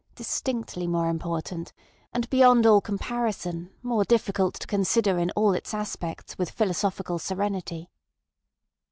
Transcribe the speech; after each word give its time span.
Distinctly 0.15 0.87
more 0.87 1.09
important, 1.09 1.73
and 2.11 2.27
beyond 2.31 2.65
all 2.65 2.81
comparison 2.81 3.71
more 3.83 4.03
difficult 4.03 4.55
to 4.55 4.65
consider 4.65 5.19
in 5.19 5.29
all 5.35 5.53
its 5.53 5.75
aspects 5.75 6.39
with 6.39 6.49
philosophical 6.49 7.19
serenity. 7.19 7.87